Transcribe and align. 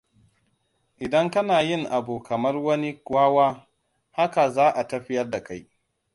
Idan 0.99 1.29
kana 1.31 1.61
yin 1.61 1.85
abu 1.85 2.23
kamar 2.23 2.57
wani 2.57 3.01
wawa, 3.05 3.67
haka 4.11 4.49
za 4.49 4.69
a 4.75 4.87
tafiyar 4.87 5.29
da 5.29 5.43
kai. 5.43 5.69